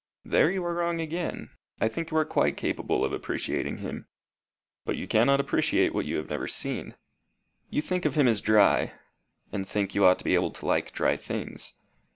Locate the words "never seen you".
6.27-7.83